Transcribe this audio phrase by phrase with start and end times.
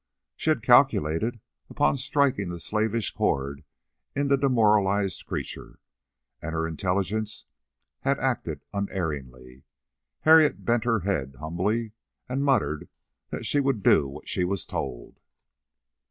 [0.35, 3.63] She had calculated upon striking the slavish chord
[4.15, 5.77] in the demoralized creature,
[6.41, 7.45] and her intelligence
[7.99, 9.61] had acted unerringly.
[10.21, 11.91] Harriet bent her head humbly,
[12.27, 12.89] and muttered
[13.29, 15.19] that she would do what she was told.